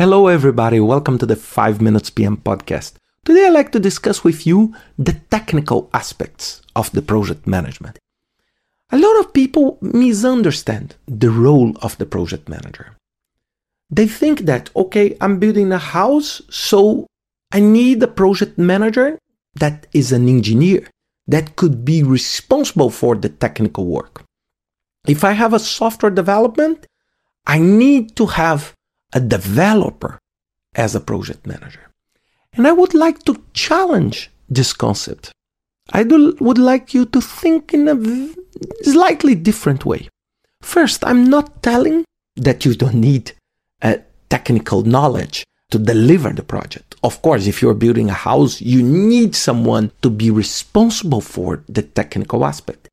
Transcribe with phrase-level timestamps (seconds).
[0.00, 0.80] Hello, everybody.
[0.80, 2.94] Welcome to the 5 Minutes PM podcast.
[3.22, 7.98] Today, I'd like to discuss with you the technical aspects of the project management.
[8.90, 12.96] A lot of people misunderstand the role of the project manager.
[13.90, 17.06] They think that, okay, I'm building a house, so
[17.52, 19.18] I need a project manager
[19.56, 20.88] that is an engineer
[21.26, 24.24] that could be responsible for the technical work.
[25.06, 26.86] If I have a software development,
[27.46, 28.72] I need to have
[29.12, 30.18] a developer
[30.74, 31.90] as a project manager.
[32.54, 35.32] And I would like to challenge this concept.
[35.92, 40.08] I do, would like you to think in a slightly different way.
[40.62, 42.04] First, I'm not telling
[42.36, 43.32] that you don't need
[43.82, 46.96] a technical knowledge to deliver the project.
[47.02, 51.82] Of course, if you're building a house, you need someone to be responsible for the
[51.82, 52.88] technical aspect.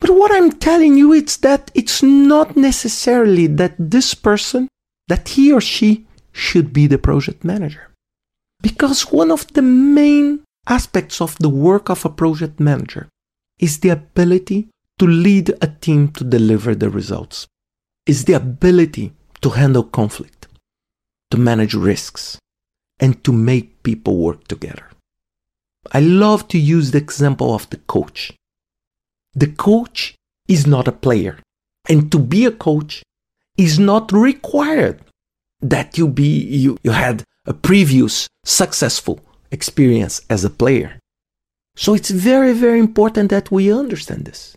[0.00, 4.68] But what I'm telling you is that it's not necessarily that this person,
[5.08, 7.90] that he or she should be the project manager.
[8.62, 13.08] Because one of the main aspects of the work of a project manager
[13.58, 17.46] is the ability to lead a team to deliver the results,
[18.06, 20.48] is the ability to handle conflict,
[21.30, 22.38] to manage risks,
[23.00, 24.86] and to make people work together.
[25.92, 28.32] I love to use the example of the coach.
[29.34, 30.14] The coach
[30.48, 31.38] is not a player,
[31.88, 33.02] and to be a coach
[33.58, 35.02] is not required
[35.60, 40.98] that you be you, you had a previous successful experience as a player.
[41.76, 44.56] So it's very, very important that we understand this.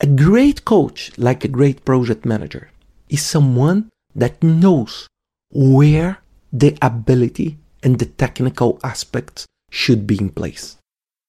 [0.00, 2.70] A great coach, like a great project manager,
[3.08, 5.08] is someone that knows
[5.50, 6.18] where
[6.52, 10.76] the ability and the technical aspects should be in place.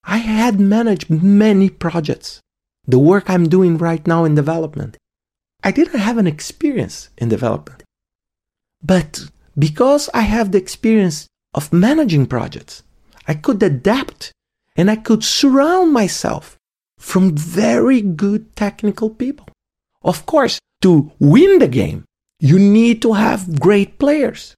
[0.03, 2.42] I had managed many projects.
[2.88, 4.97] The work I'm doing right now in development,
[5.66, 7.81] I didn't have an experience in development.
[8.83, 9.25] But
[9.58, 12.83] because I have the experience of managing projects,
[13.27, 14.31] I could adapt
[14.77, 16.55] and I could surround myself
[16.99, 19.48] from very good technical people.
[20.04, 22.05] Of course, to win the game,
[22.39, 24.54] you need to have great players.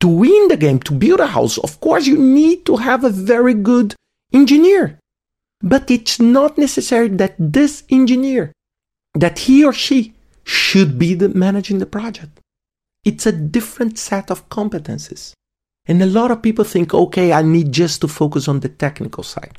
[0.00, 3.10] To win the game, to build a house, of course, you need to have a
[3.10, 3.94] very good
[4.32, 4.98] engineer.
[5.60, 8.52] But it's not necessary that this engineer,
[9.14, 10.14] that he or she
[10.48, 12.40] should be the managing the project.
[13.04, 15.32] It's a different set of competencies.
[15.86, 19.22] And a lot of people think, okay, I need just to focus on the technical
[19.22, 19.58] side.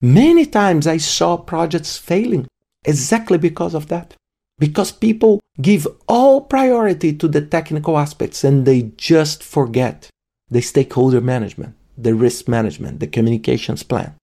[0.00, 2.46] Many times I saw projects failing
[2.84, 4.14] exactly because of that.
[4.58, 10.08] Because people give all priority to the technical aspects and they just forget
[10.48, 14.14] the stakeholder management, the risk management, the communications plan.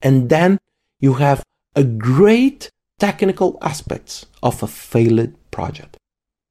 [0.00, 0.58] And then
[1.00, 1.42] you have
[1.74, 5.96] a great technical aspects of a failed project.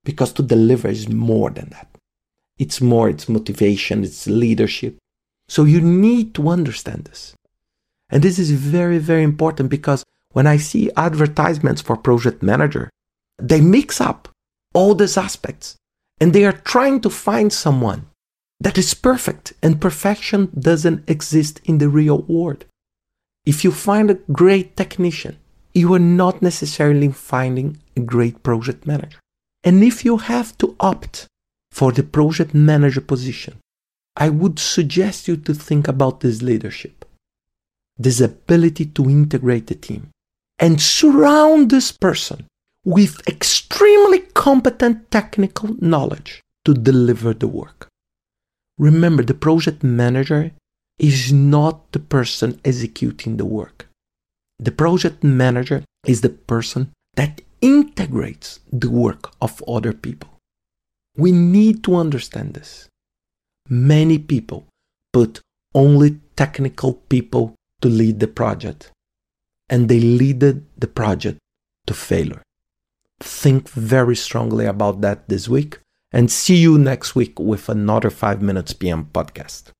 [0.03, 1.87] Because to deliver is more than that.
[2.57, 4.97] It's more, it's motivation, it's leadership.
[5.47, 7.35] So you need to understand this.
[8.09, 12.89] And this is very, very important because when I see advertisements for project manager,
[13.37, 14.29] they mix up
[14.73, 15.75] all these aspects
[16.19, 18.07] and they are trying to find someone
[18.59, 22.65] that is perfect and perfection doesn't exist in the real world.
[23.45, 25.37] If you find a great technician,
[25.75, 29.19] you are not necessarily finding a great project manager.
[29.63, 31.27] And if you have to opt
[31.69, 33.57] for the project manager position,
[34.15, 37.03] I would suggest you to think about this leadership,
[37.97, 40.11] this ability to integrate the team,
[40.57, 42.47] and surround this person
[42.85, 47.89] with extremely competent technical knowledge to deliver the work.
[48.77, 50.51] Remember, the project manager
[50.97, 53.84] is not the person executing the work.
[54.59, 60.29] The project manager is the person that integrates the work of other people.
[61.17, 62.87] We need to understand this.
[63.69, 64.67] Many people
[65.11, 65.41] put
[65.73, 68.91] only technical people to lead the project,
[69.69, 71.39] and they lead the project
[71.87, 72.43] to failure.
[73.19, 75.79] Think very strongly about that this week,
[76.11, 79.71] and see you next week with another 5 Minutes PM podcast.